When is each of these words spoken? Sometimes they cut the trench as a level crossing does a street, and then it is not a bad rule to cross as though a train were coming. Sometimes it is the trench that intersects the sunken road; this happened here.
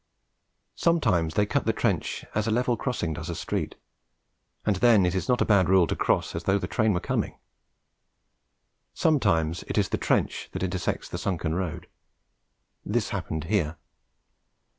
Sometimes 0.75 1.35
they 1.35 1.45
cut 1.45 1.67
the 1.67 1.73
trench 1.73 2.25
as 2.33 2.47
a 2.47 2.49
level 2.49 2.75
crossing 2.75 3.13
does 3.13 3.29
a 3.29 3.35
street, 3.35 3.75
and 4.65 4.77
then 4.77 5.05
it 5.05 5.13
is 5.13 5.29
not 5.29 5.41
a 5.41 5.45
bad 5.45 5.69
rule 5.69 5.85
to 5.85 5.95
cross 5.95 6.33
as 6.33 6.45
though 6.45 6.55
a 6.55 6.67
train 6.67 6.91
were 6.93 6.99
coming. 6.99 7.37
Sometimes 8.95 9.61
it 9.67 9.77
is 9.77 9.89
the 9.89 9.99
trench 9.99 10.49
that 10.53 10.63
intersects 10.63 11.07
the 11.07 11.19
sunken 11.19 11.53
road; 11.53 11.85
this 12.83 13.09
happened 13.09 13.43
here. 13.43 13.77